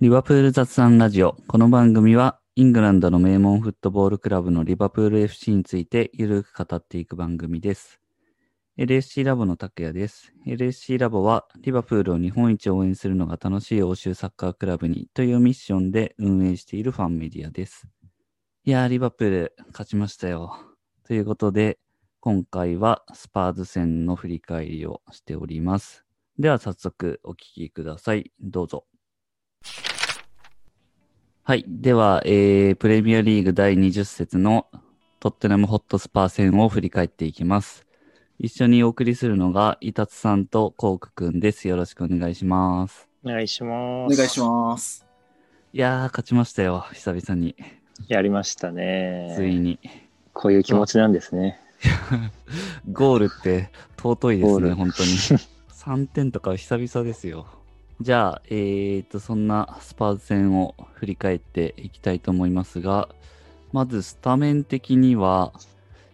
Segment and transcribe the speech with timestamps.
[0.00, 1.36] リバプール雑談ラジオ。
[1.46, 8.00] この番組は、イングランドの名門フットボールクラブのリバプール FC についてゆるく語っていく番組です。
[8.78, 10.32] LSC ラボの拓也です。
[10.46, 17.86] LSC ラボは、リバプールを日本一応援するのが楽しい欧州サッカークラブにというミッションで運営しているファンメディアです。
[18.64, 20.56] いやー、リバプール勝ちましたよ。
[21.04, 21.78] ということで、
[22.20, 26.06] 今回はスパーズ戦の振り返りをしております。
[26.38, 28.32] では早速お聞きください。
[28.40, 28.86] どうぞ。
[31.50, 31.64] はい。
[31.66, 34.68] では、えー、プレミアリーグ第20節の
[35.18, 37.88] トッテナムホットスパー戦を振り返っていきます。
[38.38, 41.66] 一緒にお送りするのが、イタツさんとコークくんです。
[41.66, 43.08] よろしくお願いします。
[43.24, 44.14] お願いします。
[44.14, 45.04] お願いします。
[45.72, 46.86] いやー、勝ちましたよ。
[46.92, 47.56] 久々に。
[48.06, 49.34] やりましたね。
[49.36, 49.80] ついに。
[50.32, 51.58] こういう気持ちなんですね。
[52.92, 55.08] ゴールって尊いですね、本当に。
[55.72, 57.48] 3点とか久々ですよ。
[58.00, 63.10] じゃあ、えーと、そんなスパーズ戦を振り返っていきたいと思いますが、
[63.72, 65.52] まずスタメン的には、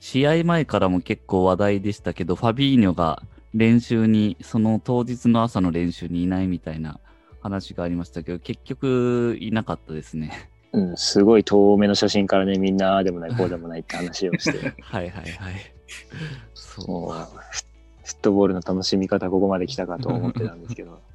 [0.00, 3.22] 試合前からも結構話題でしたけど、ファビーニョが
[3.54, 6.98] 練習に、その当日の朝の練習にいないみたいな
[7.40, 10.50] 話がありましたけど、結局いなかったですね。
[10.72, 15.54] うん、すごい遠目の写真からね、みんなでもない、こうでもないって話をして、 はいはいはい。
[16.52, 17.12] そう。
[17.50, 17.62] フ
[18.04, 21.05] フットボールの楽しみ方、ここまで来たかと思ってたんですけど、まあ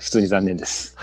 [0.00, 0.96] 普通に残念です。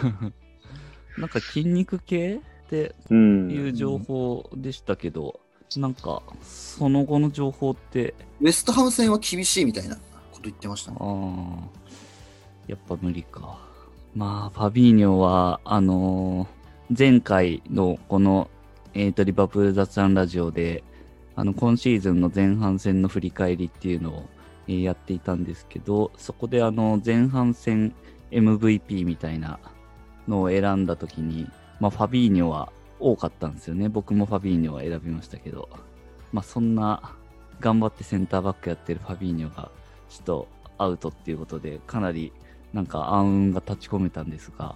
[1.18, 3.52] なんか筋肉系ってうん。
[3.52, 5.40] いう情報でしたけど、
[5.78, 10.02] なんかその後の情報って、ウェストハム戦は厳しいみたいなこ
[10.36, 10.98] と言ってましたね。
[11.00, 11.70] ああ、
[12.68, 13.60] やっぱ無理か。
[14.16, 16.60] まあ、ファビーニョは、あのー
[16.98, 18.50] 前回のこの、
[18.96, 20.84] えーと、リバプール雑談ラジオで、
[21.36, 24.26] あの、今シーズンの前半戦の振り返りっていうのを、
[24.68, 27.94] えーやっていたんですけど、そこであの、前半戦
[28.32, 29.60] MVP みたいな
[30.28, 31.50] のを選んだ時に、
[31.80, 33.90] まあ、ファビーニョは多かったんですよね。
[33.90, 35.70] 僕もファビーニョは選びましたけど、
[36.32, 37.16] まあ、そんな、
[37.60, 39.72] 頑張ってセンターバックやってるファビーニョが、
[40.10, 40.48] ちょっと
[40.78, 42.32] アウトっていうことで、かなり
[42.74, 44.76] なんか暗雲が立ち込めたんですが、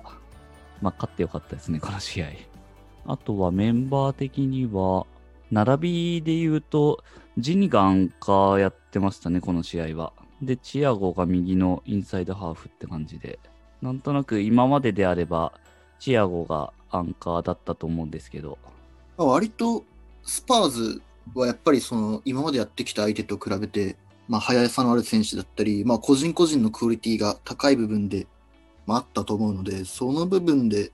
[0.81, 2.27] まあ、勝ってよかったですね、この試合。
[3.05, 5.05] あとはメンバー的には、
[5.51, 7.03] 並びで言うと、
[7.37, 10.13] ジニがアンカーやってましたね、この試合は。
[10.41, 13.39] で、チアゴが右のインサイドハーフって感じで。
[13.81, 15.53] なんとなく今までであれば、
[15.99, 18.57] チアゴがアンカーだったと思うんですけど、
[19.17, 19.83] 割と
[20.23, 21.01] スパーズ
[21.33, 23.95] はやっぱりその今までやってきた相手と比べて、
[24.27, 28.27] まあ、速さのある選手だったり、まあ、個人個人のクオリティが高い部分で、
[28.85, 30.91] まあ、あったと思うので、その部分で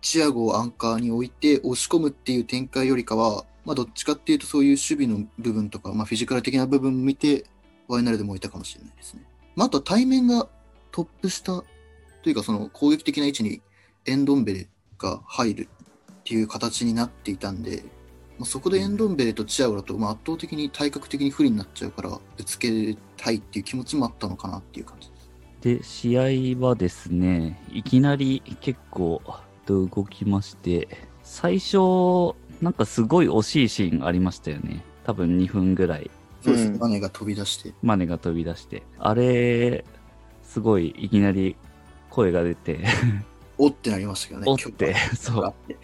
[0.00, 7.44] チアゴをアンカーに置いて押し込むっていう展開よりかは、まあ、どっちかっていうとそういう守備の部分とか、まあ、フィジカル的な部分を見て、
[7.88, 9.22] ワイナルでもいたかもしれないですね。
[9.54, 10.48] まあ、あと対面が
[10.92, 11.64] トップ下
[12.22, 13.62] というかその攻撃的な位置に
[14.04, 15.68] エンドンベレが入る
[16.12, 17.84] っていう形になっていたんで、
[18.38, 25.30] まあ、そこでエンドンベレとチアゴだと、まあ、圧倒的に体格的に不利になっちゃうから、ぶつけたいっていう気持ちもあったのかなっていう感じです。
[25.60, 29.22] で、試合はですね、いきなり結構
[29.66, 30.88] と動きまして、
[31.22, 34.82] 最初、なんかすごい惜しいシーンありましたよね。
[35.04, 36.10] 多分2分ぐらい、
[36.46, 37.74] そうですね、うんマネが飛び出して。
[37.82, 38.82] マネが飛び出して。
[38.98, 39.84] あれ、
[40.44, 41.56] すごいいきなり
[42.10, 42.84] 声が出て、
[43.58, 44.46] おってなりましたけどね。
[44.48, 45.44] おって、そう。
[45.44, 45.76] あって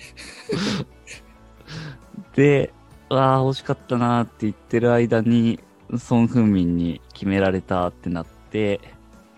[2.34, 2.72] で、
[3.08, 5.58] わあ、惜しかったなーって言ってる間に、
[5.98, 8.80] ソン・フンミンに決められたってなって、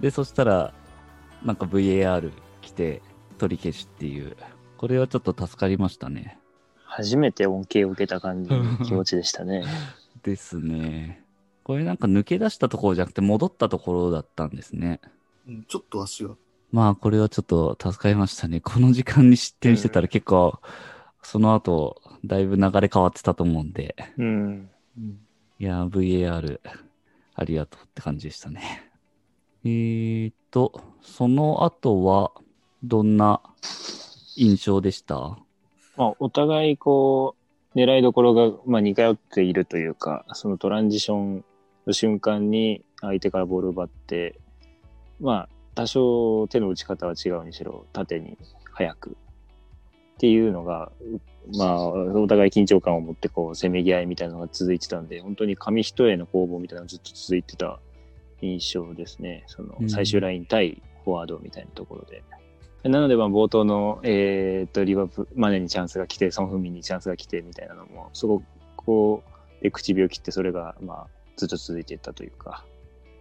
[0.01, 0.75] で、そしたら、
[1.43, 3.03] なんか VAR 来て、
[3.39, 4.37] 取り消しっていう。
[4.77, 6.39] これはちょっと助かりましたね。
[6.85, 9.65] 初めて恩恵を受けた感じの気持ちでしたね。
[10.25, 11.23] ですね。
[11.63, 15.01] これなんか抜け出したところじゃなくて戻ったところだったんですね。
[15.47, 16.31] うんちょっと足が。
[16.73, 18.61] まあ、これはちょっと助かりましたね。
[18.61, 20.59] この時間に失点してたら結構、
[21.23, 23.95] その後、だいぶ流れ変わってたと思うんで。
[24.19, 24.71] うん。
[25.61, 26.61] いやー、VAR、
[27.37, 28.91] ありがとうって感じでしたね。
[29.65, 32.33] えーと、その後は、
[32.83, 33.41] どんな
[34.37, 35.39] 印象でした？
[35.97, 37.44] まあ、お互いこう、
[37.75, 41.45] 狙いどころが、まあ、似通っているというか、そのトランジション
[41.87, 44.39] の瞬間に相手からボールを奪って、
[45.21, 48.39] まあ、多少手の打ち方は違うにしろ、縦に
[48.73, 50.93] 速くっていうのが、
[51.53, 57.81] うまあ、お互い緊張感を持ってこう、せめぎ合いみたいなのが続いてたんで、本当に紙一重の攻防みたいなのがずっと続いてた
[58.41, 59.45] 印象ですね。
[59.47, 62.23] そのうん最終ライン対フォワードみたいなところで。
[62.85, 68.43] なので、まあ、冒頭の、えーっと、リバプ、マネにチャンスが来て、ソン・フンミンにチャンスが来て、みたいなのも、そこ、
[68.77, 69.23] こ
[69.61, 72.65] う、で、唇を切って、それが、まあ、ずっと続いていったというか、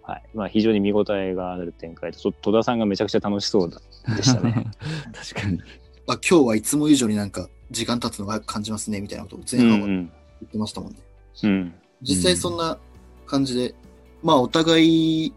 [0.04, 0.24] はい。
[0.34, 3.82] まあ、非常に見応えがある展開で、と戸田さんがめちゃくちゃ楽しそうだ
[4.16, 4.66] でしたね。
[5.34, 5.62] 確かに。
[6.08, 10.10] あ今日はいつも以上になんか時間経つのが感じますねみたいなことを前半は言
[10.46, 10.98] ってましたもんね。
[11.44, 11.74] うん。
[12.02, 12.78] 実際そんな
[13.26, 13.74] 感じで、
[14.22, 15.34] まあお互い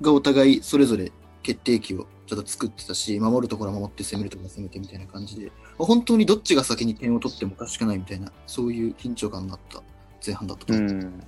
[0.00, 1.12] がお互いそれぞれ
[1.42, 9.82] 決定機をちょっと作ってたし、守るところは守って攻めるところは攻めてみたいな感じで、まあ本当にどっちが先に点を取ってもおかしくないみたいな、そういう緊張感があった
[10.24, 11.06] 前半だったとう思います。
[11.06, 11.22] ん。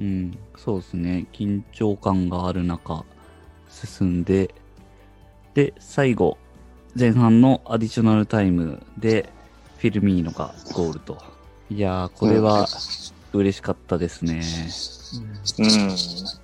[0.00, 1.26] うん、そうですね。
[1.32, 3.04] 緊張感がある中、
[3.68, 4.52] 進んで、
[5.54, 6.36] で、最後、
[6.98, 9.28] 前半のアディショナルタイムで、
[9.78, 11.16] フィルミーノがゴールと。
[11.70, 12.66] いやー、これは
[13.32, 14.42] 嬉しかったですね。
[15.14, 15.20] うん。
[15.64, 16.39] い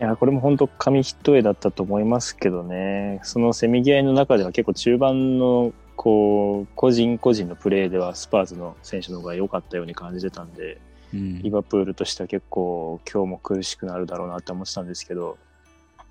[0.00, 3.20] や、これも本当紙一重だったと思いますけどね。
[3.22, 10.80] そのせめぎ合いの中では結構中盤の、こう、個人個人のプレーではスパーズの選手の方が良かったように感じてたんで、
[11.12, 11.42] うん。
[11.42, 15.36] リバプールとしては結構今日も苦しくなるだろうなって思ってたんですけど、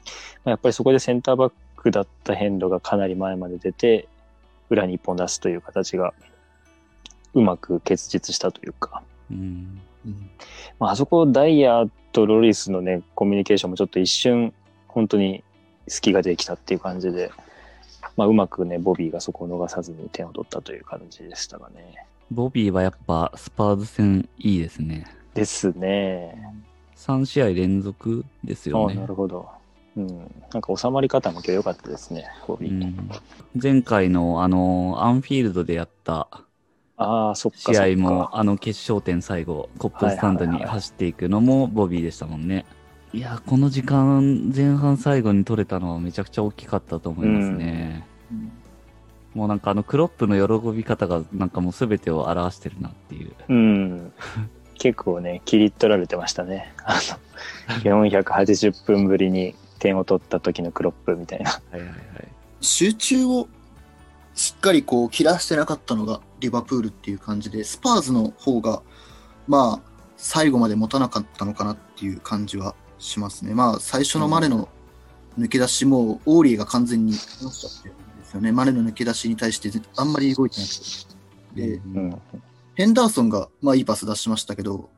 [0.05, 0.11] ま
[0.45, 4.07] あやっぱりそこでセンターバックだったヘンドがかなり前まで出て、
[4.69, 6.13] 裏に一本出すという形が
[7.33, 9.01] うまく結実したというか、
[9.31, 10.29] うんうん
[10.79, 14.53] まあ、あそこダイヤとロリスのね、コミュニケーションもちょっと一瞬
[14.87, 15.43] 本当に
[15.87, 17.31] 隙ができたっていう感じで、
[18.15, 22.05] まあ、うまくね、ボビーがそこを逃さずに点を取ったという感じでしたがね。
[22.31, 25.05] ボビーはやっぱスパーズ戦いいですね。
[25.33, 26.53] ですね。
[26.95, 29.07] 3試合連続ですよああ、ねな。
[29.07, 29.47] るほど。
[29.95, 30.07] うん。
[30.51, 32.71] なんか収まり方も今日良かったですね、ボビー。
[32.71, 33.09] うん
[33.61, 36.27] 前回のあの、アンフィールドでやった
[36.99, 37.73] ああ、そっか。
[37.73, 42.65] 試合も、あの決勝点最後、コップスタンドに走っていくのもボビーでしたもんね。
[43.13, 48.05] いや、この時間、前半最後に取れたのはめちゃくちゃ大きかったと思いますね。
[49.33, 53.31] もうなんかあのクロップの喜び方がなんかもう全てを表してるなっていう。
[53.47, 54.13] うん。
[54.75, 56.73] 結構ね、切り取られてましたね。
[56.83, 56.99] あ
[57.85, 61.51] の、480分ぶりに点を取った時のクロップみたいな。
[61.51, 61.97] はいはいはい。
[62.59, 63.47] 集中を
[64.35, 68.81] しっかりこう切らしてなかったのがリバプールっていう感じで、スパーズの方が、
[69.47, 73.53] まあ、最後まで持たなかったのかなっていう感じはしますね。
[73.53, 74.69] まあ、最初のマネの
[75.37, 78.51] 抜け出しも、オーリーが完全に離しちゃってるんですよね。
[78.51, 81.67] マネの抜け出しに対してあんまり動いてなくて。
[81.67, 82.21] で、うん。
[82.75, 84.89] ヘンダーソンが、まあいいパス出しましたけど、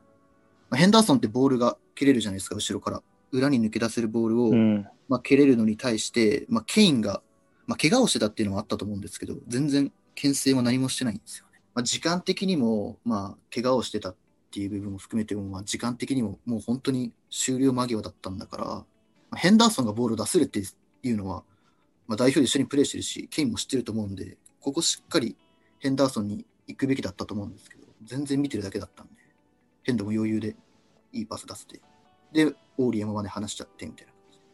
[0.70, 3.02] まあヘンダーソンってボールが蹴れるじゃないですか、後ろから。
[3.32, 4.86] 裏に抜け出せるボールを、うん。
[5.08, 7.22] まあ、蹴れるのに対して、まあ、ケインが、
[7.66, 11.60] まあ、怪我をしてたっていうのもあったと思うんですけど、全然、牽制も何もしてないんですよね。
[11.74, 14.16] まあ、時間的にも、まあ、怪我をしてたっ
[14.50, 18.84] ていう部分も含めても、まあ、時間的にも、もう本当に終了間際だったんだから、ま
[19.32, 20.60] あ、ヘンダーソンがボールを出せるって
[21.02, 21.44] いうのは、
[22.06, 25.36] まあ、代表で一緒にプレーしてるし、ケインも知ってると思うんで、ここしっかり
[25.78, 29.12] ヘンダーソンに行くべきだったと思うんですけど、全然見てるだけだったんで、
[29.82, 30.56] ヘンドも余裕で
[31.12, 31.80] いいパス出せて、
[32.32, 34.06] で、オーリー山まで離しちゃってみたい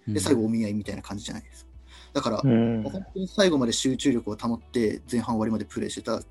[0.07, 0.15] な。
[0.15, 1.68] で、最後お見合いみたいな感じじゃないですか。
[2.13, 2.83] だから、うん。
[2.83, 6.23] 本当に最後まで集中力を保って前半終わりまでプレーしてたっ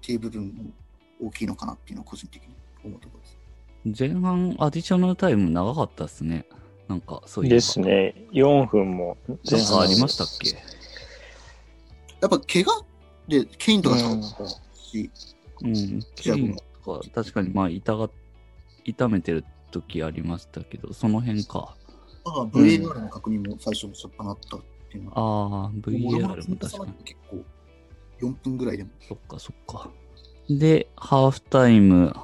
[0.00, 0.64] ていう部分も
[1.28, 2.54] 大きいのかなっていうのは個人的に
[2.84, 4.02] 思うところです。
[4.02, 6.46] 前半アディショナルタイム長かったですね。
[6.88, 7.50] なんかそういう。
[7.50, 7.80] です。
[7.80, 8.14] ね。
[8.32, 10.50] 4分もなんかありましたっけ？
[12.20, 12.84] やっぱ怪我
[13.28, 14.48] でケインとか倒った
[14.80, 15.10] し、
[15.62, 16.00] うん。
[16.14, 18.08] ケインとか確かにまあ痛が、
[18.84, 21.76] 痛めてる時ありましたけど、その辺か。
[22.24, 24.58] ああ VAR の確認も最初初っ端あった
[24.96, 25.20] っていうのは、あ
[25.66, 27.44] あ、も VAR も確かに結構
[28.20, 28.90] 4分ぐらいでも。
[29.00, 29.90] そっかそっか。
[30.48, 32.14] で、ハーフタイム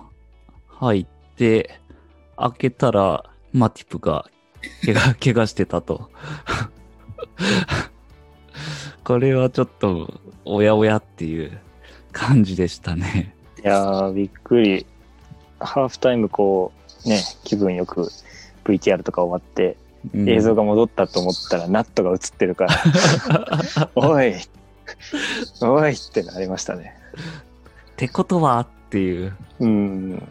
[0.69, 1.79] 入って、
[2.37, 4.27] 開けたら、マティプが
[4.85, 6.11] 怪我、 怪我してたと。
[9.05, 11.59] これはちょっと、おやおやっていう
[12.13, 13.35] 感じでしたね。
[13.63, 14.87] いやー、びっくり。
[15.61, 16.73] ハーフタイムこ
[17.05, 18.09] う、ね、気分よく
[18.65, 19.82] VTR とか終わって、うん
[20.15, 24.35] 映像が戻ったと思ったら、ナットが映ってるから、 おい
[25.61, 26.95] おいってなりましたね。
[27.93, 29.37] ってことはっていう。
[29.61, 30.23] うん。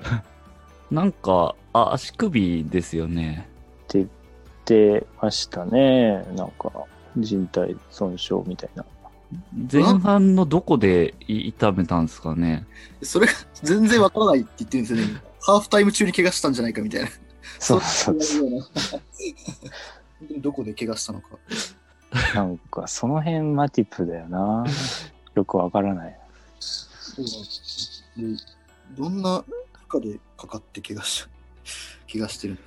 [0.90, 3.48] なんか、あ、足首ですよね。
[3.86, 4.10] って言っ
[4.66, 6.24] てましたね。
[6.36, 6.72] なんか、
[7.18, 8.86] 人体損傷みたいな。
[9.72, 12.66] 前半のどこでい痛めたんですかね。
[13.02, 15.22] それが全然わからないって言ってるんですよね。
[15.40, 17.08] ハーフタイム中に怪我したんじゃないかみたいな。
[17.60, 21.28] そうそうそうな本当にどこで怪我したのか。
[22.34, 22.36] う。
[22.36, 24.66] なんか、その辺マティプだよな。
[25.36, 26.18] よくわからない。
[26.60, 27.26] そう
[28.22, 28.44] なんで
[28.98, 29.44] どんな
[29.90, 31.26] 負荷でかかって怪我し
[32.12, 32.58] 怪我してる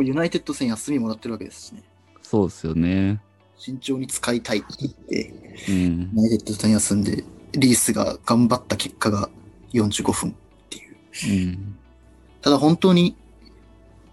[0.00, 1.82] ユナイテッド戦休みもらってるわけですしね。
[2.22, 3.20] そうですよね。
[3.56, 5.34] 慎重に使いたいって言って、
[5.68, 5.74] うん。
[5.74, 9.28] ユナイテッド戦休んで、リースが頑張った結果が
[9.72, 10.34] 45分っ
[10.68, 10.96] ていう。
[11.46, 11.76] うん。
[12.42, 13.16] ただ本当に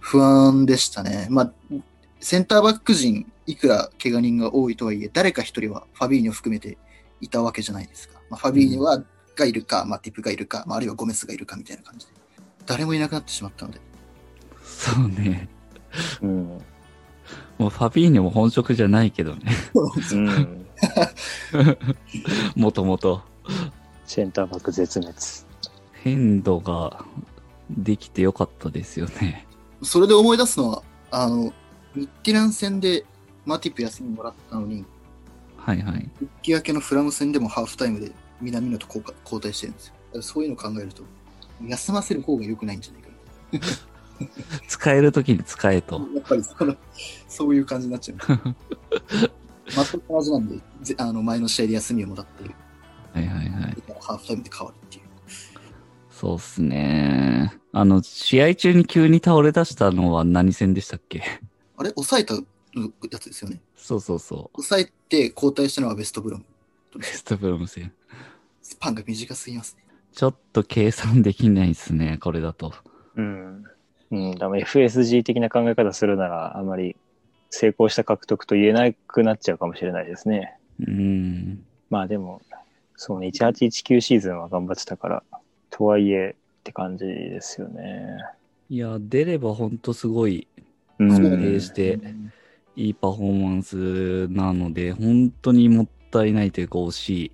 [0.01, 1.27] 不安でしたね。
[1.29, 1.53] まあ、
[2.19, 6.77] センターバック陣、いくら怪我人が多いとはいえ、誰か一人はファビーニョ含めて
[7.21, 8.19] いたわけじゃないですか。
[8.29, 9.01] まあ、ファビーニョは、
[9.35, 12.13] がいるか、まあ、ティップがいるか、まあ、あるいはゴメスがいるかみたいな感じで。
[12.65, 13.79] 誰もいなくなってしまったので。
[14.63, 15.47] そうね。
[16.21, 16.61] うん。
[17.57, 19.51] もうファビーニョも本職じゃないけどね。
[19.73, 20.65] うん。
[22.55, 23.21] もともと。
[24.05, 25.15] センターバック絶滅。
[25.93, 27.05] 変動が
[27.69, 29.47] できてよかったですよね。
[29.83, 31.53] それで思い出すのは、あの、
[31.95, 33.05] ミッティラン戦で
[33.45, 34.85] マティプ休みもらったのに、
[35.57, 36.09] はいはい。
[36.17, 40.21] 復帰明けのフラム戦でもハーフタイムで南野と交代してるんですよ。
[40.21, 41.03] そういうのを考えると、
[41.65, 43.11] 休ませる方が良くないんじゃないか
[44.67, 45.99] 使えるときに使えと。
[45.99, 46.05] な。
[46.15, 46.75] やっぱりその
[47.27, 48.17] そういう感じになっちゃう。
[49.71, 52.43] 全く同じなんで、ぜあの前の試合で休みをもらって、
[53.13, 53.77] はいはいはい。
[53.99, 55.00] ハーフタイムで変わるっていう。
[56.21, 57.51] そうっすね。
[57.73, 61.23] あの、試合中に急に倒れ出したのは何戦でしたっけ？
[61.77, 61.89] あれ？
[61.89, 62.41] 抑えたや
[63.19, 63.59] つですよね？
[63.75, 66.45] そうそうそ抑えて交代したのはベストブロム。
[66.93, 66.99] う。
[66.99, 67.91] ベストブロム戦。
[68.61, 69.83] スパンが短すぎますね。
[70.13, 72.71] ちょっと計算できないっすね、これだと。
[73.15, 73.63] うん。
[74.11, 74.31] うん。
[74.33, 76.95] FSG 的な考え方するなら、あまり
[77.49, 80.55] 成功した獲得と言えなくなっちゃうかもしれないですね。
[80.87, 81.65] うん。
[81.89, 82.43] まあでも、
[82.95, 85.23] そうね、1819シーズンは頑張ってたから、
[85.81, 88.19] とはいえって感じですよね。
[88.69, 90.47] いや、出ればほんとすごい
[90.99, 91.15] うん。
[91.15, 91.99] そう安定して
[92.75, 97.31] いいパフォーマンスなので、本当にもったいないというか惜しい。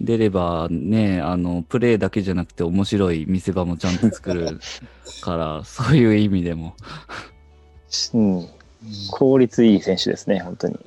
[0.00, 4.60] 出ればね、あの、プレーだけじゃなくて面白い見せ場もちゃんと作る
[5.20, 6.74] から、 そういう意味でも。
[8.14, 8.46] うん。
[9.10, 10.78] 効率いい選手ですね、本当に。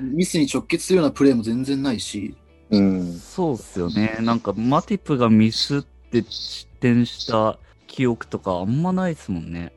[0.12, 2.36] ミスに直結するようなプレーも全然ないし、
[2.72, 3.12] うん。
[3.12, 4.18] そうっすよね。
[4.20, 9.72] なんか、マティプがミスって失点した記憶とかあんまないですもんね。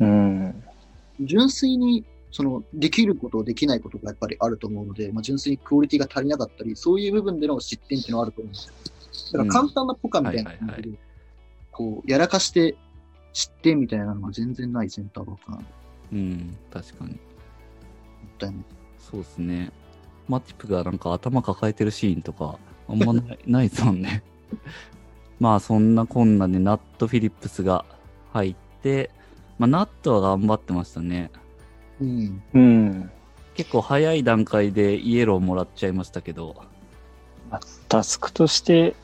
[0.00, 0.62] うん。
[1.20, 8.74] 純粋にそのできること、できないことがやっぱりあると思うので、まあ、純粋にクオリティが足りなかったり、そういう部分での失点っていうのはあると思うんですよ。
[9.32, 10.98] だから簡単なポカみたいな感じで、
[11.72, 12.76] こう、やらかして
[13.32, 15.68] 失点みたいなのが全然ないセンターバックなので、
[16.12, 17.10] うん、確かに。
[17.10, 17.18] もっ
[18.38, 18.64] たいない。
[18.98, 19.72] そうですね。
[20.30, 22.56] マティプがなんか頭抱えてるシーンとか、
[22.88, 24.22] あんまないないですもんね。
[25.40, 27.84] まあそんなこんなでナット・フィリップスが
[28.32, 29.10] 入って、
[29.58, 31.32] まあナットは頑張ってましたね。
[32.00, 32.42] うん。
[32.54, 33.10] うん。
[33.54, 36.62] 結構早い段階でイエローもらっちゃいましたけど、
[37.88, 38.94] タスクとして、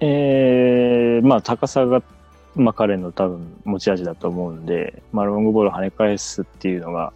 [0.00, 2.02] えー、まあ高さが、
[2.56, 7.12] まあ彼の多分持ち味だと思うんで、まあロングボールを跳ね返すっていうのが、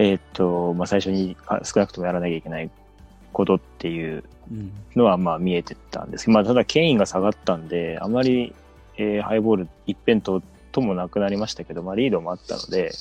[0.00, 2.70] えーっと、まあ最初にあ少なくともやらなきゃいけない
[3.32, 8.54] ことっていううん、のはまあ見えてたんですけど、まあただケインが下がったんで、あまり、
[8.96, 10.40] えーハイボール一辺倒
[10.72, 12.92] ともなくなりましたけど、まあリードもあったので、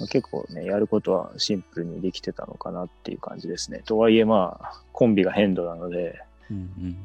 [0.00, 3.82] まあ結構ね、やることはシンプルにできてたのかなっていう感じですね。
[3.84, 6.96] とはいえまあ、コンビが変動なので、うん、うん。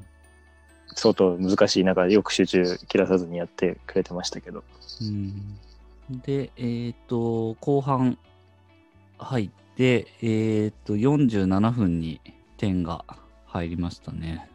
[0.95, 4.63] 相当難しい中でよく集中切らさずにやってくれてましたけど。
[5.01, 5.57] うん、
[6.25, 8.17] で、えっ、と、後半
[9.19, 12.21] 入って、えっ、と、47分に
[12.57, 13.05] 点が
[13.45, 14.49] 入りましたね。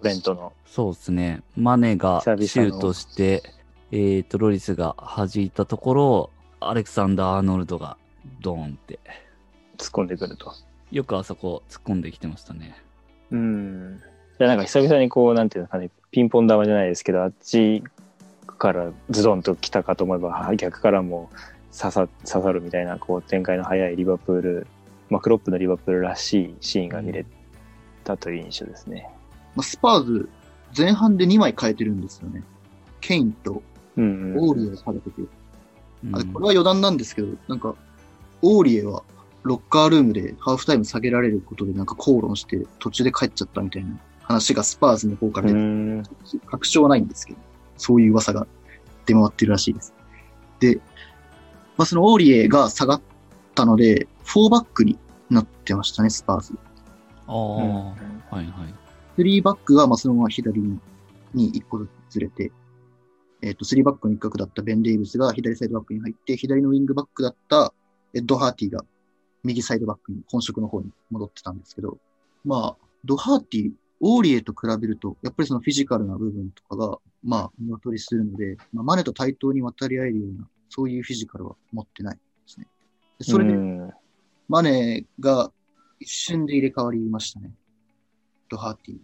[0.00, 0.52] トレントの。
[0.66, 1.42] そうですね。
[1.56, 3.42] マネがシュートして、
[3.90, 6.30] えっ、と、ロリスが弾いたところ、
[6.60, 7.96] アレクサンダー・アーノルドが
[8.40, 9.00] ドーンって、
[9.76, 10.52] 突っ込んでくると。
[10.90, 12.76] よくあそこ突っ込んできてましたね。
[13.30, 13.98] うん。
[14.38, 17.82] で、なんか久々にこう、なんていうのかね、ピンポン玉じゃないですけど、あっち
[18.58, 21.30] からズドンと来たかと思えば、逆からも
[21.76, 24.66] 刺さ刺さるみたいな、こう、展開の早いリバプール、
[25.10, 27.26] まあ、クロップのリバプールらしいシーンが見れ
[28.04, 29.08] たという印象ですね。
[29.54, 30.28] まあ、スパーズ、
[30.76, 32.42] 前半で2枚変えてるんですよね。
[33.00, 33.62] ケインと。
[33.96, 35.28] オーリエを下げてて、うん
[36.12, 37.74] あれこれは余談なんですけど、なんか、
[38.42, 39.02] オーリエは
[39.42, 46.02] ロッカールームでハーフタイム下げられることでなんか口論して途中で帰っちゃったみたいな話がスパーズの方からう出。
[46.46, 47.38] 確証はないんですけど、
[47.76, 48.46] そういう噂が
[49.06, 49.94] 出回ってるらしいです。
[50.60, 50.80] で、
[51.76, 53.02] まあ、そのオーリエが下がっ
[53.54, 54.98] たので、4バックに
[55.30, 56.54] なってましたね、スパーズ。
[57.26, 57.94] ああ、は
[58.32, 59.22] いはい。
[59.22, 62.52] 3バックがまあそのまま左に1個ずつずれて、
[63.42, 67.74] えっ、と、3バックの一角だったベン・デイビスが左サイドバックに入って、左のウィングバックだった
[68.14, 68.84] マット・ドハーティが
[69.42, 71.98] 右サイドバックに本職の方に戻ってたんですけど、
[72.44, 82.66] まあ、ドハーティ、オーリエと比べると、やっぱりそのフィジカルな部分とかが、まあ、見劣りするので、まあ、マネと対等に渡り合えるような、そういうフィジカルは持ってないですね。
[83.18, 83.90] でそれで、うん
[84.46, 85.50] マネが
[86.00, 87.50] 一瞬で入れ替わりましたね。
[88.50, 88.96] ドハーティ。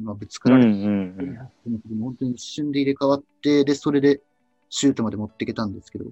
[0.00, 4.20] まあ、ぶつかられて、うんうん本当に一瞬で入れ替わって、で、それで
[4.70, 6.04] シュートまで持っていけたんですけど、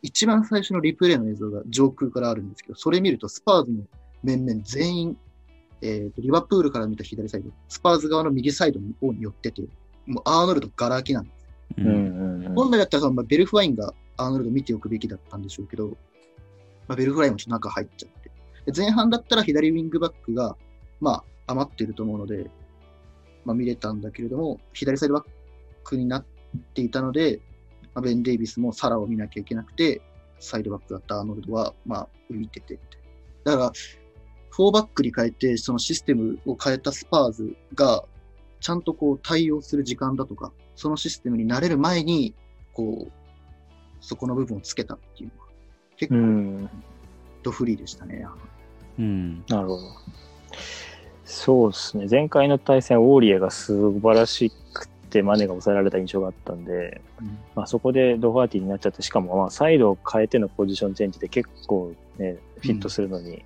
[0.00, 3.84] 一番最初のリプレイの映像が上空からあるんですけど、それ見るとスパーズの
[4.22, 5.18] 面々全員
[5.84, 9.62] えーとリバプールから見た左サイド、スパーズ側の右サイドの方に寄ってて、
[10.06, 11.46] もうアーノルドガラ空きなんです。
[11.78, 11.82] う。
[11.82, 15.96] うんんうん本来だったらその、まあ、ベルフワインがアーノルド見ておくべきだったんでしょうけど、
[16.88, 18.30] まあ、ベルフワインもちょっと中入っちゃって。
[18.66, 20.56] で前半だったら左ウィングバックが、
[21.00, 22.50] まあ、余ってると思うので、
[23.44, 25.24] まあ、見れたんだけれども、左サイドバッ
[25.82, 26.24] クになっ
[26.74, 27.40] ていたので、
[27.94, 30.00] まあ、ベン・デイビスもサラを見なきゃいけなくて、
[30.38, 33.00] サイドバックだったアーノルドは、まあ、浮いててみたい
[33.44, 33.52] な。
[33.52, 33.72] だから、
[34.50, 38.04] フォーバックに変えて、そのシステムを変えたスパーズが、
[38.60, 42.34] ちゃんとこう対応する時間だとか、そのシステムに慣れる前に、
[42.72, 43.12] こう、
[44.04, 45.48] そこの部分をつけたっていうのは、
[45.96, 46.70] 結う構ん。
[47.42, 48.26] ドフリーでしたね。
[48.98, 49.44] うん。
[49.48, 49.82] なるほど。
[51.24, 52.06] そうですね。
[52.10, 63.42] 前回の対戦、オーリエが素晴らしくて、マネが抑えられた印象があったんで、うんまあ、そこでドファーティになっちゃって、しかもまあサイドを変えてのポジションチェンジで結構ね、フィットするのに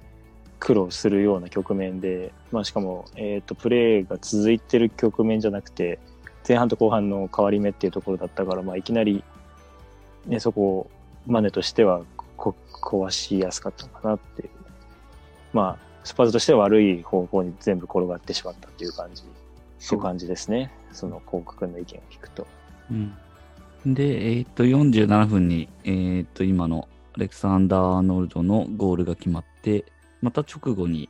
[0.58, 6.00] 苦労するような局面で、まあ、しかも、えっ、と、プレーが続いてる局面じゃなくて、
[6.46, 9.22] 前半と後半の変わり目っていうところだったから、まあ、いきなり、
[10.28, 10.90] ね、そこを
[11.26, 12.02] マネとしては
[12.36, 14.50] こ壊しやすかったのかなっていう。
[15.52, 19.22] まあ、スパーズとしては悪い方向に全部転がってしまったっていう感じ、
[19.78, 20.70] そいうう感じですね。
[20.92, 22.46] その広角の意見を聞くと。
[22.90, 23.14] うん。
[23.94, 29.84] で、えっ、と、47分に、えっ、と、今のアレクサンダー・アーノルドのゴールが決まって、
[30.20, 31.08] また直後に、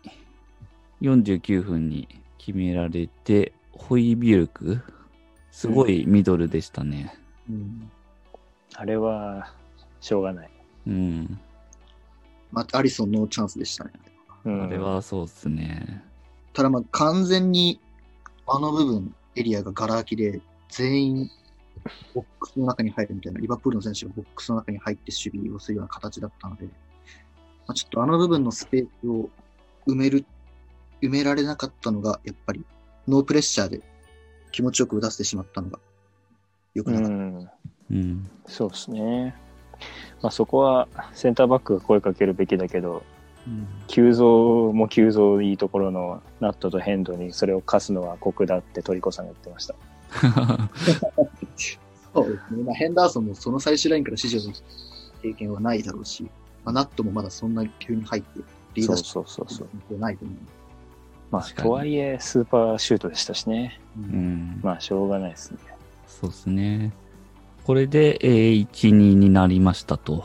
[1.02, 2.08] 49分に
[2.38, 4.80] 決められて、ホイビュルク、
[5.50, 7.14] すごいミドルでしたね。
[7.48, 7.90] うん
[8.74, 9.52] あれは、
[10.00, 10.50] しょうがない。
[10.86, 11.40] うん。
[12.52, 13.92] まあ、アリソンのチャンスでしたね。
[14.44, 16.02] うん、あれはそうですね。
[16.52, 17.80] ただまあ完全に
[18.46, 21.30] あの部分、エリアがガラ空きで、全員
[22.14, 26.70] ボックスの中に入るみたいな、リバプールの選手がボックスの中に入って守備をするような形だったので、ま
[27.68, 29.28] あ、ちょっとあの部分のスペースを
[29.86, 30.24] 埋める、
[31.02, 32.64] 埋められなかったのが、やっぱり
[33.06, 33.82] ノープレッシャーで
[34.50, 35.78] 気持ちよく打たせてしまったのが
[36.74, 37.14] 良くうなかった。
[37.14, 37.50] ん、
[37.90, 38.30] うん。
[38.46, 39.34] そうですね。
[40.22, 43.02] まあ、そこはセンターバックが声かけるべきだけど、
[43.86, 49.74] 急増も急増いいところのナットとヘンドにそれを課すのは酷だってトリコさんが言ってました。
[52.14, 52.62] そうですね。
[52.64, 54.64] まあ、ヘンダーソンもその最終ラインから指示を出す
[55.22, 56.24] 経験はないだろうし、
[56.64, 58.40] まあ、ナットもまだそんな急に入って、
[58.74, 59.68] リーそうダーシッそうそうそう。
[59.88, 60.36] プないと思う。
[61.30, 63.80] まあ、とはいえスーパーシュートでしたしね。
[63.98, 64.60] ううんん。
[64.62, 65.58] まあ、しょうがないですね。
[66.06, 66.92] そうですね。
[67.68, 70.24] これで、えー、1、2になりましたと。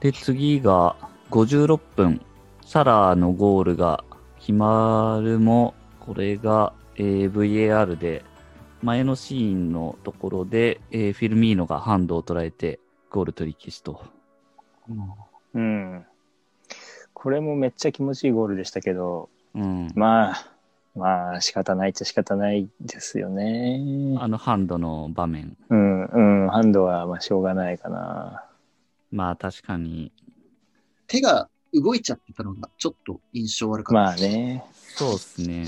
[0.00, 0.96] で、次が
[1.30, 2.20] 56分。
[2.60, 4.04] サラのゴールが
[4.38, 8.22] 決まるも、これが、えー VAR で、
[8.82, 14.02] 前のシーンのところで、えーフィルミーノがハンドを捉えて、ゴール取り消しと。
[15.54, 16.04] うん。
[17.14, 19.90] これもめっちゃ気持ちいいゴールでしたけど、うん。
[19.94, 20.57] まあ、
[20.98, 23.80] まあ、仕方ないっちゃ仕方ないですよね。
[24.18, 25.56] あのハンドの場面。
[25.70, 28.44] うん、うん、ハンドはまあしょうがないかな。
[29.10, 30.12] まあ確かに、
[31.06, 34.00] 手が動いちゃってたのがちょっと印象悪かった。
[34.02, 34.64] まあね。
[34.96, 35.66] そうですね。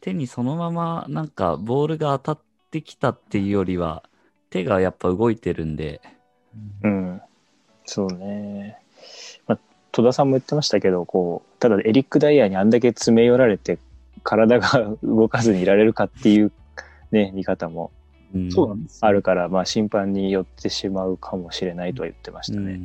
[0.00, 4.02] 手にそのままなんかボールが当たってきたっていうよりは、
[4.50, 6.02] 手がやっぱ動いてるんで、
[6.82, 7.20] うん。
[7.84, 8.78] そうね。
[9.46, 9.58] まあ、
[9.92, 13.78] 戸田さんも言ってましたけど、こう、ただエリック・ダイヤーにあんだけ詰め寄られて、
[14.24, 16.50] 体が動かずにいられるかっていう
[17.12, 17.92] ね、見方も
[18.34, 22.80] うんそうなんですよあるから、まあ審判によってしまうかもしれないとは言ってましたね。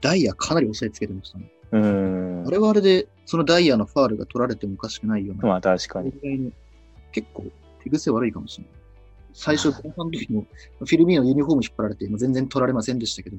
[0.00, 1.50] ダイヤかなり押さえつけてましたね。
[1.72, 2.44] うん。
[2.46, 6.10] あれはあれで、そのダイヤのファールが取られてもおかしくないような、まあ確かに。
[6.10, 6.50] ぐらいの
[7.12, 7.44] 結構
[7.82, 8.72] 手癖悪いかもしれない。
[9.32, 10.44] 最初、後半の時も、
[10.80, 13.36] フィルミーのユニフォーム引っ張られて、もう全然取られませんでしたけど、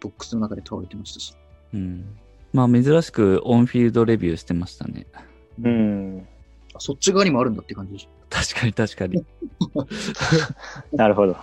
[0.00, 1.34] ボックスの中で倒れてましたし。
[1.72, 2.04] うん。
[2.52, 5.06] まあ珍しくオンフィールドレビューしてましたね。
[5.62, 6.26] うん。
[6.74, 9.24] あそっち側にもあるんだって感じでし確かに確かに。
[10.92, 11.36] なるほど。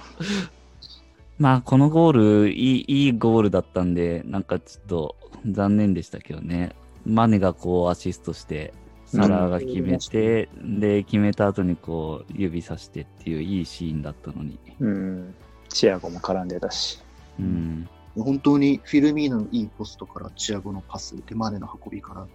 [1.38, 6.76] まあこのゴール、いい、いいゴールだったんで、なんかちょっと残念でしたけどね。
[7.06, 8.74] マネがこうアシストして、
[9.06, 14.60] サラが決めて、で、決めた後にこう指さしてっていういいシーンだったのに。
[14.80, 15.36] うん。
[15.70, 17.00] チアゴも絡んでたし。
[17.40, 17.88] うん。
[18.16, 18.24] た。
[18.24, 22.28] 本当にフィルミーノのいいポストからチアゴのパス、でマネの運びから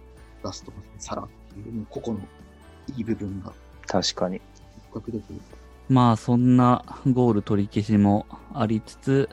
[0.43, 2.25] ラストパス、サラっていう、もう個々の
[2.95, 3.53] いい部分が
[3.87, 4.41] 確かに。
[5.89, 9.29] まあそんなゴール取り消しもありつつ、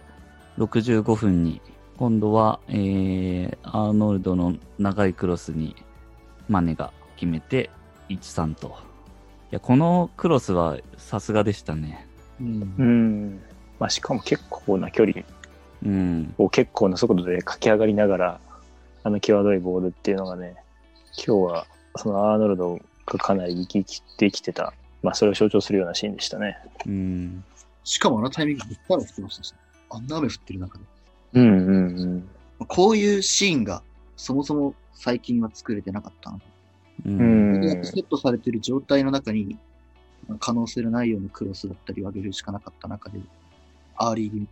[0.59, 1.61] 65分に
[1.97, 5.77] 今度は、えー、アーノルドの長いクロスに
[6.49, 7.71] マネが決めて
[8.09, 8.79] 1-3と。
[9.53, 12.07] いや、このクロスはさすがでしたね。
[12.41, 13.41] うんうん。
[13.79, 15.23] まあしかも結構な距離
[15.85, 16.35] うん。
[16.39, 18.41] を結構な速度で駆け上がりながら、
[19.03, 20.57] あの際どいボールっていうのがね、
[21.17, 26.59] 今日はそのアーノルドがかなり生き切ってきてた、まあそれを象徴するようなシーンでしたね。
[26.87, 27.45] うん。
[27.85, 29.55] しかもあのタイミング、ぶっぱら降ってましたし、
[29.91, 30.85] あんな雨降ってる中で。
[31.35, 32.29] うんうんうん。
[32.67, 33.83] こういうシーンが、
[34.17, 36.39] そもそも最近は作れてなかったな。
[37.07, 37.09] う。
[37.09, 39.59] うんセットされてる状態の中に、
[40.39, 43.19] 可能性のないようなクロスだったりを上げるしかなかった中で、
[43.97, 44.47] アーリーに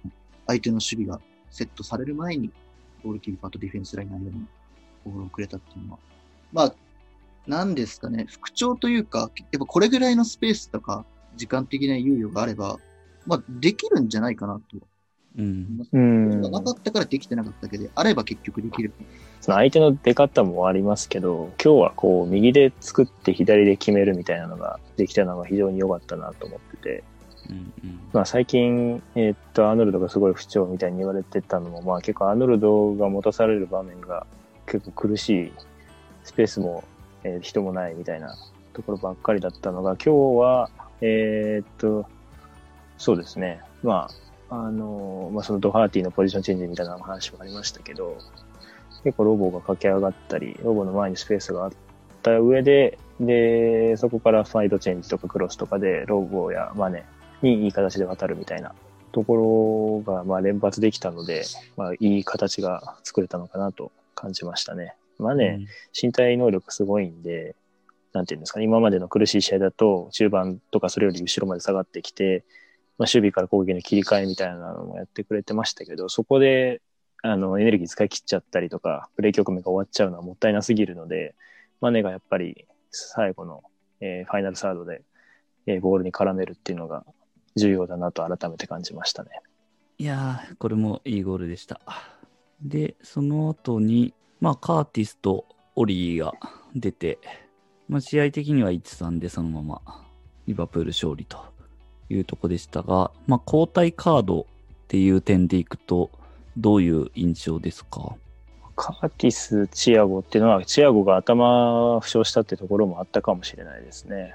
[0.46, 2.50] 相手の守備がセットされる前に、
[3.04, 4.46] ゴールキーパーとディフェンスラインの間に
[5.04, 5.98] ボールをくれたっていうのは、
[6.52, 6.74] まあ、
[7.48, 11.04] なんですかね、復調というか、やっぱこれぐらいのスペースとか、
[11.36, 12.78] 時間的な猶予があれば、
[13.26, 14.76] まあ、できるんじゃないかなと。
[15.36, 15.78] うん。
[15.78, 18.92] なかったからできてなかっただけで、あれば結局できる。
[19.40, 27.04] その相手の出方もありますけど、今日はこう右で作って左で決めるみたいなのができたのが非常に良かったなと思ってて、
[27.48, 28.00] うんうん。
[28.12, 34.26] まあ最近、えーっと、アーノルドがすごい不調みたいに言われてたのも、まあ結構アーノルドが持たされる場面が
[34.66, 35.52] 結構苦しい、
[36.24, 36.84] スペースも、
[37.24, 38.36] えー人もないみたいな
[38.72, 42.06] ところばっかりだったのが、今日は、えーっと、
[42.96, 43.60] そうですね。
[43.82, 44.08] ま
[44.50, 48.16] あ、あの、まあそのドハーティのポジションチェンジみたいな話もありましたけど、
[49.04, 51.72] 結構ロボが駆け上がったり、ロボの前にスペースがあっ
[52.22, 57.04] た上で、で、そこからサイドチェンジとかクロスとかで、ロボやマネ
[57.42, 58.74] にいい形で渡るみたいな
[59.12, 61.44] ところが、まあ連発できたので、
[61.76, 64.94] まあいい形が作れたのかなと感じましたね。
[65.18, 65.66] マネ、
[66.00, 67.56] 身体能力すごいんで、
[68.12, 72.44] なんていうんですかね、今までの苦しい試合だと、中盤とかそれより後ろまで下がってきて、
[72.98, 76.82] まあ、守備から攻撃の切り替えみたいなのもやってくれてましたけど、そこで、
[77.22, 81.34] あの、エネルギー使い切っちゃったりとか、プレイ局面が終わっちゃうのはもったいなすぎるので、
[81.80, 83.62] マネがやっぱり最後の、
[84.00, 85.02] えーファイナルサードで、
[85.66, 87.04] えーボールに絡めるっていうのが
[87.56, 89.30] 重要だなと改めて感じましたね。
[89.98, 91.80] いやー、これもいいゴールでした。
[92.62, 96.32] で、その後に、まあ、カーティスとオリーが
[96.74, 97.18] 出て、
[97.88, 100.06] まあ、試合的には1-3でそのまま
[100.46, 101.38] リバプール勝利と
[102.08, 104.44] いうとこでしたが、まあ、交代カードっ
[104.88, 106.10] ていう点でいくと、
[106.56, 108.16] どういう印象ですか？
[108.74, 114.34] カーティス、チアゴっていうのは、チアゴが頭負傷したってところもあったかもしれないですね。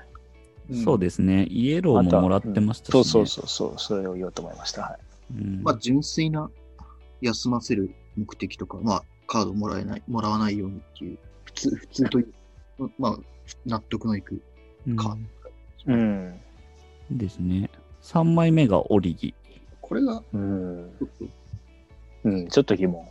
[0.83, 1.45] そうですね。
[1.45, 4.81] イエローももらってましたし、ねそうそうそうそう、それを言おうと思いました。
[4.83, 4.97] は
[5.31, 5.35] い。
[5.35, 6.49] うんまあ、純粋な
[7.21, 9.03] 休ませる目的とか、まあ、
[9.33, 12.33] カードもらえない、もらわないようにっていう、普通、普通という、
[12.99, 13.19] まあ、
[13.65, 14.39] 納得のいく
[14.85, 15.17] うんカー
[15.87, 16.39] うん。
[17.09, 17.67] ですね。
[18.03, 19.33] 3枚目がオリギ。
[19.81, 20.91] これが、うん。
[20.99, 21.25] ちょっと、
[22.25, 23.07] うん、ちょっと疑問。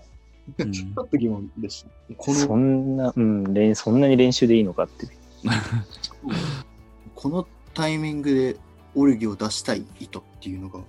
[0.59, 2.15] うんちょっと疑問でした。
[2.17, 5.09] こその、んな、うん、練そんなに練習でいいのかって。
[7.17, 8.57] このタイミングで
[8.95, 10.81] オルギを出したい意図っていうのが、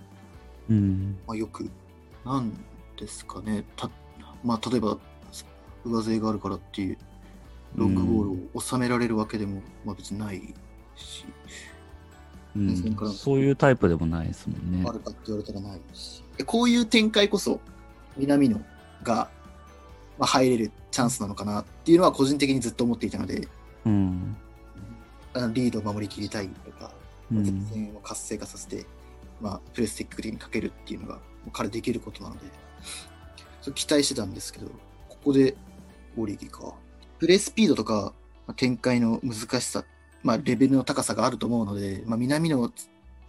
[0.70, 1.18] うん。
[1.26, 1.68] まあ、よく、
[2.24, 2.52] なん
[2.98, 3.64] ですかね。
[3.76, 3.90] た
[4.44, 5.00] まあ、例えば、
[5.86, 6.98] 上背があるからっていう、
[7.76, 10.54] ロングボールを収められるわけでも、まあ別にない
[10.96, 11.26] し、
[12.56, 14.94] うんそういうタイプでもないですもんねあ。
[14.94, 17.60] るかって言われたらないし、えこういう展開こそ、
[18.16, 18.60] 南野
[19.02, 19.30] が、
[20.20, 23.48] まあ、入れるチャンスなのかなっていうのは個人的にずっと思っていたので、
[23.86, 24.36] うん。
[25.54, 26.92] リードを守りきりたいとか、
[27.32, 27.66] 前うん。
[27.66, 28.86] 線を活性化させて、
[29.42, 31.20] まあ、プレステック的にかけるっていうのが、
[31.52, 32.42] 彼できることなので、
[33.74, 34.68] 期待してたんですけど、
[35.10, 35.56] ここで
[36.18, 36.74] オリギか。
[37.20, 38.14] プレースピードとか、
[38.48, 39.86] まあ展開の難しさ、
[40.24, 42.72] まあ、レベルの高さがあると思うので、まあ、南野を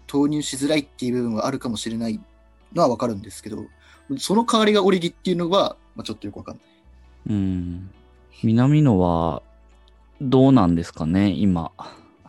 [0.06, 2.20] 投入しづらいっていう部分はあるかもしれない
[2.72, 3.66] のはわかるんですけど、
[4.18, 6.64] その代わりがオリギっていうのは、まあ、ちょっとよくわかんない。
[7.30, 7.90] うん。
[8.42, 9.42] 南野は、
[10.20, 11.72] どうなんですかね、今。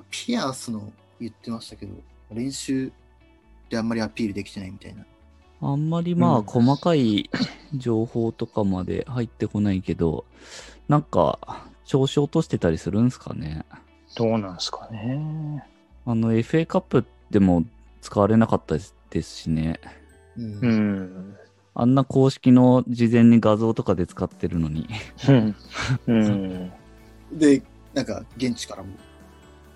[0.09, 1.93] ピアースの言ってましたけど、
[2.31, 2.91] 練習
[3.69, 5.05] であんまりアピールできてないみたいな。
[5.67, 7.29] あんまりまあ、うん細かい
[7.73, 10.25] 情報とかまで入ってこないけど、
[10.87, 13.65] なんか、調子落としてたりするんですかね？
[14.15, 15.63] どうなんですかね。
[16.05, 17.63] あの、FA カップでも
[18.01, 18.75] 使われなかった
[19.09, 19.79] ですしね。
[20.37, 21.35] うんうん。
[21.73, 24.87] あんな公式の事前に画像とかで使ってるのに。
[25.27, 25.55] うん。
[26.05, 26.71] うん。
[27.33, 28.89] で、なんか、現地からも、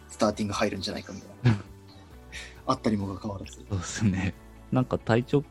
[0.08, 1.60] スターティング入るんじゃないかみたいな。
[2.68, 3.58] あったにもかかわらず。
[3.70, 4.36] そうですね。
[4.72, 5.44] なんか体調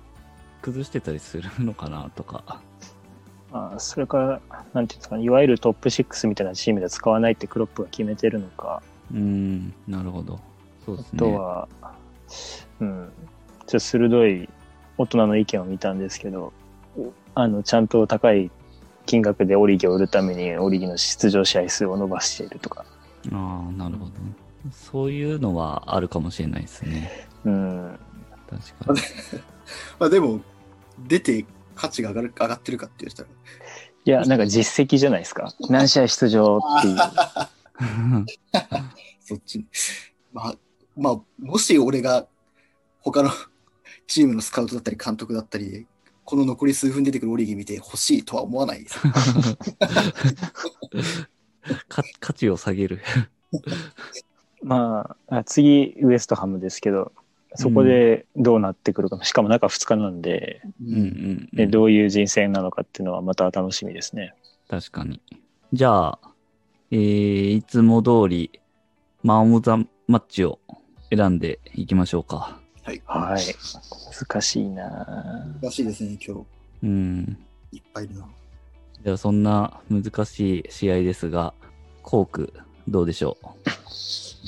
[0.68, 2.60] 崩してたりするのかなとか。
[3.50, 4.40] あそれから、
[4.74, 10.38] なんていうんですかね、いわゆるトップ6みたいなチームで使わないってクロップが決めてるのか、うーん、なるほど。
[10.84, 11.18] そうですあね。
[11.18, 11.68] とは、
[12.80, 13.12] うん、
[13.66, 14.48] ちょっと鋭い
[14.98, 16.52] 大人の意見を見たんですけど、
[17.34, 18.50] あの、ちゃんと高い
[19.06, 22.84] 金額でオリギを売るために、オリギの出場試合数を伸ばしているとか、
[23.32, 24.12] ああ、なるほど。
[24.70, 27.28] そういうのはあるかもしれないですね。
[27.44, 27.98] うん、
[28.50, 29.00] 確かに。
[29.98, 30.40] まあでも、
[31.06, 33.28] 出て価値が上がる上がってるかって言ったら、
[34.04, 35.52] いや、なんか実績じゃないですか。
[35.68, 36.96] 何試合出場っていう。
[39.20, 39.66] そっちに。
[40.32, 40.54] まあ、
[40.96, 42.26] まあ、もし俺が
[43.00, 43.30] 他の
[44.08, 45.86] チームのスカウトだったり監督だったりで、
[46.24, 48.98] この残り数分出てくるオリギ見て欲しいとは思わないです。
[51.88, 53.02] か価値を下げる。
[54.62, 57.12] まあ、あ次、ウエストハムですけど、
[57.58, 64.32] そこでどうなってくるか、しかも中2日なんで、うんうん、でどういう人選なのかっていうのはまた楽しみですね。
[64.68, 65.20] 確かに。
[65.72, 66.18] じゃあ、
[66.92, 68.60] えー、いつも通り、
[69.24, 70.60] マン・オブ・ザ・マッチを
[71.10, 72.60] 選んでいきましょうか。
[72.84, 73.02] はい。
[73.06, 73.42] はい。
[74.16, 76.46] 難しいなぁ難しいですね、今
[76.84, 77.38] うん。
[77.72, 77.78] 日。
[77.78, 78.28] いっぱいいるな。
[79.02, 81.52] じゃあ、そんな難しい試合ですが、
[82.02, 82.54] コーク、
[82.86, 83.36] どうでしょ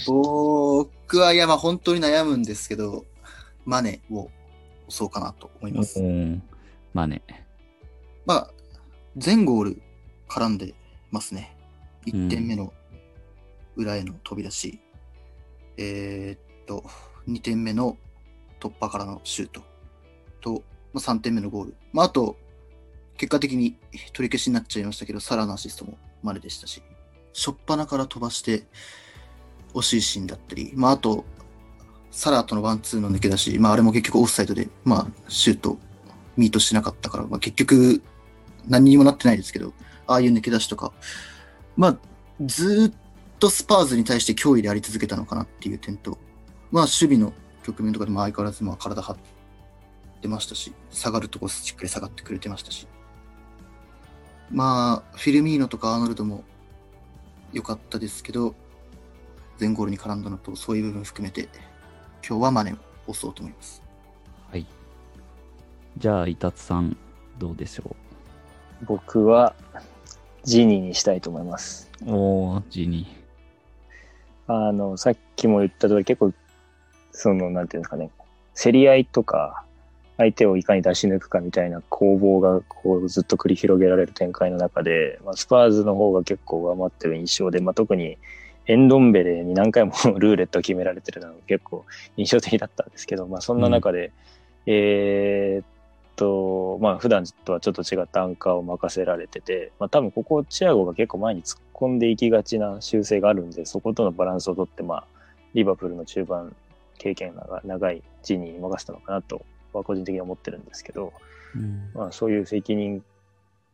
[0.07, 3.05] 僕は、いや、まあ本当に悩むんですけど、
[3.64, 4.31] マネを押
[4.88, 6.01] そうかなと思いうます。
[6.01, 6.42] うん。
[6.92, 7.23] まあね。
[8.27, 8.51] まあ、
[9.16, 9.83] 全ゴール
[10.29, 10.75] 絡んで
[11.11, 11.57] ますね。
[12.07, 12.73] 1点目の
[13.77, 14.81] 裏への飛び出し、
[15.77, 16.85] えーっと、
[17.29, 17.96] 2点目の
[18.61, 19.62] 突破からのシュート
[20.40, 21.77] と、まあ、3点目のゴール。
[21.92, 22.37] まあ、あと、
[23.16, 23.77] 結果的に
[24.12, 26.83] 取り消しになっちゃいましたけど、サラのアシストもまででしたし、
[27.35, 28.64] 初っ端から飛ばして
[29.74, 31.24] 惜しいシーンだったり、まあ、あと、
[32.11, 35.78] サラーとのワンツーの抜け出し、まあ、あれも結局オフサイドで、まあ、シュート、
[36.37, 38.02] ミートしなかったから、まあ、結局、
[38.68, 39.72] 何にもなってないですけど、
[40.06, 40.92] ああいう抜け出しとか、
[41.76, 41.98] まあ、
[42.44, 46.18] ずっとスパーズに対して脅威であり続けたのかなっていう点と、
[46.70, 49.16] まあ、守備の局面とかでも相変わらずまあ体張っ
[50.20, 52.87] てましたし、下がるとこしっかり下がってくれてましたし、
[54.50, 56.44] まあ、フィルミーノとかアーノルドも
[57.52, 58.54] 良かったですけど、
[59.61, 61.51] 全ゴールに絡んだのと、そういう部分含めて、
[62.27, 62.77] 今日はマネを
[63.09, 63.83] 押そうと思います。
[64.51, 64.64] はい。
[65.99, 66.96] じゃあ、イタツさん、
[67.38, 67.94] どうでしょ
[68.87, 69.55] 僕は、
[70.44, 71.90] ジニーにしたいと思います。
[72.07, 73.07] うおー、ジニ
[74.46, 76.33] あの、さっきも言った通り結構、
[77.12, 78.11] その、なんていうんですかね、
[78.55, 79.66] 競り合いとか、
[80.16, 88.18] 相手をいかに出し抜くかみたいな攻防がこうずっと繰り広げられる展開の中で、まあ、スパーズの方が結構上回ってる印象で、まあ、特に
[88.70, 91.85] エンドンベレに何回も ルーレットを決められてるのが結構
[92.16, 94.12] 印象的だったんですけど、まあ、そんな中で、
[94.66, 95.66] えーっ
[96.14, 105.04] と、まあ、普段とはちょっと違ったアンカーを任せられてて、まあ、多分ここチアゴが結構前に突っ込んでいきがちな習性があるんで、そことのバランスをとって、まあ、
[105.54, 106.54] リバプールの中盤
[106.98, 111.61] 経験が長いジニーに任せたのかなとは個人的に思ってるんですけど、ー。
[111.61, 111.90] うん。
[111.92, 113.02] まあ、そういう責任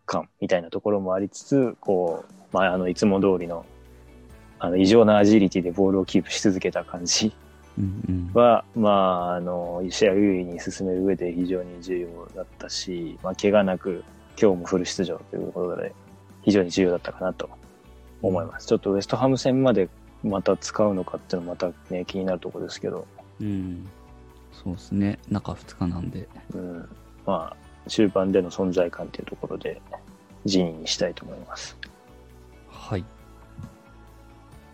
[0.06, 3.66] 感みたいなところもありつつ、こう、まあ、あの、いつも通りの、
[4.58, 7.32] あの、異常なアジリティでボールをキープし続けた感じ
[7.78, 8.30] うんうん。
[8.32, 14.02] は、まあ、あの、試合を優位に進める上で非常に重要だったし、まあ、怪我なく
[14.40, 15.94] 今日もフル出場ということで、
[16.42, 17.50] 非常に重要だったかなと
[18.22, 18.66] 思います。
[18.66, 19.88] ちょっとウエストハム戦まで
[20.22, 23.06] また使うのかっていうのはまたね、気になるところですけど、
[23.40, 23.86] うん。
[24.52, 25.18] そうですね。
[25.28, 26.28] 中2日なんで。
[26.54, 26.88] うん、
[27.26, 27.56] まあ、
[27.88, 29.80] 中盤での存在感っていうところで、
[30.44, 31.76] 人員にしたいと思います。
[32.68, 33.04] はい。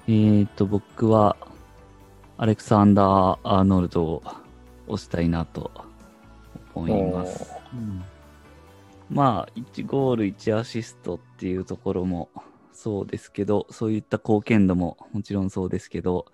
[0.09, 1.37] えーと、僕は、
[2.39, 4.23] アレクサンダー・アーノルドを
[4.89, 5.71] 押したいなと
[6.75, 7.53] 思います。
[7.73, 8.03] うん
[9.13, 12.31] まあ、1ゴール1アシストっていうところも
[12.73, 16.27] そうですけど、そういった貢献度ももちろんそうですけど、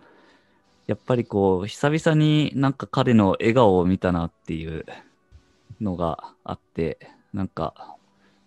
[0.87, 4.87] やっぱりこう、久々になんか彼の笑顔を見たなっていう
[5.81, 6.99] のがあって、
[7.33, 7.97] なんか、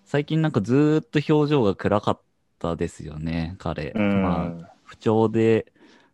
[0.06, 2.22] 最近なんかずーっと表情が暗かっ
[2.58, 3.92] たですよね、彼。
[3.94, 5.72] うんまあ、不調で、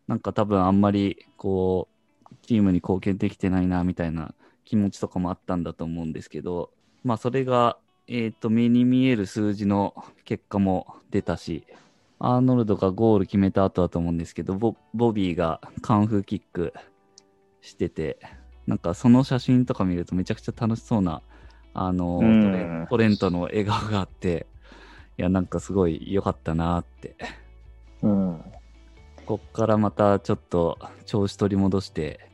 [0.08, 1.88] なんか多分あんまりこ
[2.32, 4.36] う、チームに貢献できてないなみたいな
[4.66, 6.70] 気持ちとかもあったんだと思うんですけど、
[7.04, 11.66] まあそれが、えっ、と、目に見える数字の結果も出たし、
[12.20, 16.72] アーノルドがゴール決めた後だと思うんですけど、ボボビーがカンフーキック
[17.62, 18.20] してて、
[18.68, 21.24] なんかその写真とか見るとめちゃくちゃ楽しそうな、
[21.74, 22.20] あの、
[22.90, 24.46] トレントの笑顔があって、
[25.18, 27.16] いや、なんかすごい良かったなって
[28.02, 28.42] うん。
[29.28, 32.30] こっからまたちょっと調子取り戻して、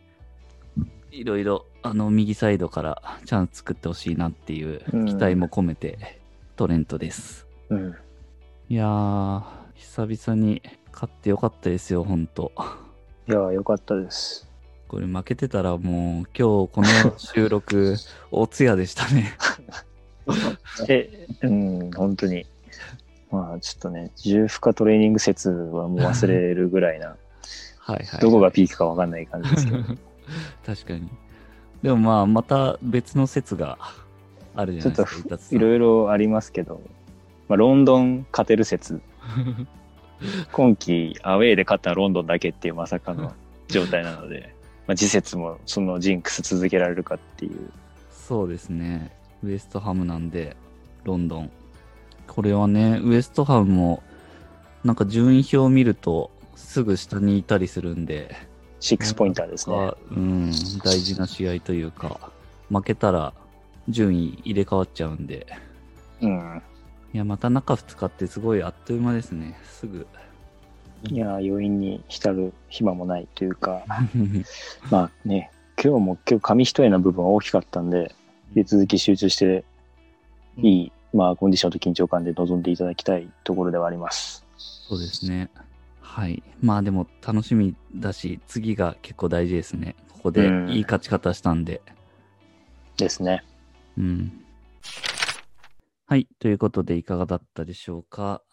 [1.09, 6.21] いろいろあの右サイドからチャンス作ってほしいなっていううん期待も込めて
[6.55, 7.47] トレントです。
[7.69, 7.95] うん。
[8.69, 12.51] いやー、久々に勝ってよかったですよ、ほんと。
[13.27, 14.47] いや、よかったです。
[14.87, 17.95] これ負けてたらもう今日この収録、
[18.29, 19.33] お通夜でしたね。
[20.87, 22.45] え、うん、本当に。
[23.33, 27.15] まあ、ちょっとね、重負荷トレーニング説はもう忘れるぐらいな、
[27.81, 28.21] はいはい。
[28.21, 29.79] どこがピークかわかんない感じですけど、
[30.63, 31.09] 確かに。
[31.81, 33.79] でもまあ、また別の説が
[34.55, 36.79] あるじゃないですか、ちょっといろいろありますけど、
[37.49, 39.01] まあ、ロンドン勝てる説
[40.53, 43.33] 今季アウェーで勝ったロンドンだけっていうまさかの
[43.67, 44.53] 状態なので、
[44.85, 47.71] まあ、次節もそのジンクス続けられるかっていう。
[48.11, 49.11] そうですね。
[49.43, 50.55] ウエストハムなんで、
[51.03, 51.51] ロンドン。
[52.33, 54.03] これはね、ウエストハムも、
[54.83, 58.35] なんか順位表を見ると、すぐ下にいたりするんで、
[58.79, 59.75] 6ポインターですね。
[59.77, 60.51] あうん、
[60.83, 62.31] 大事な試合というか、
[62.71, 63.33] 負けたら
[63.87, 65.45] 順位入れ替わっちゃうんで、
[66.21, 66.61] うん。
[67.13, 69.55] いや、また中2日ってすごいあっという間ですね。
[69.65, 70.07] すぐ。
[71.03, 73.83] いや、余韻に浸る暇もないというか、
[74.89, 78.15] まあね、今日も今日紙一重な部分は大きかったんで、
[78.55, 79.63] 引き続き集中して、
[80.57, 84.45] いい、まあ、コンディションと緊張感で臨んでいただきたいところではあります。
[84.57, 85.49] そうですね。
[86.01, 86.43] はい。
[86.61, 89.95] まあでも楽しみだし、次が結構大事ですね。
[90.11, 91.81] ここでうんいい勝ち方したんで。
[92.97, 93.43] ですね。
[93.97, 94.43] うん。
[96.05, 96.27] はい。
[96.39, 98.43] ということで、いかがだったでしょうか。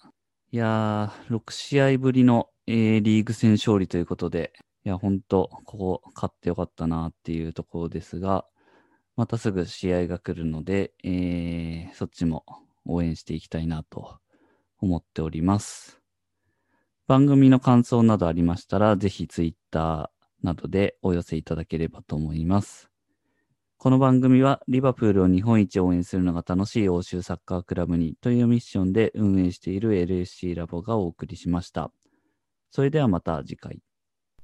[0.53, 4.53] いやー、6試合ぶりの、えーリーグ戦勝利ということで、
[4.85, 8.47] いや、ほんと、ここ勝ってよかったなっていうところですが、
[9.21, 12.47] またすぐ試合が来るので、えーそっちも
[12.87, 14.19] 応援していきたいなと
[14.79, 16.01] 思っております。
[17.07, 22.91] 番組の感想などありましたら、ぜひツイッターなどでお寄せいただければと思います。
[23.77, 31.93] この番組はリバプールを日本一応援するのが楽しい欧州サッカークラブにというミッションで運営している LSC ラボがお送りしました。
[32.71, 33.83] それではまた次回。